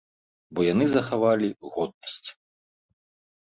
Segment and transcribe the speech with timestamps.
[0.53, 2.29] Бо яны захавалі годнасць.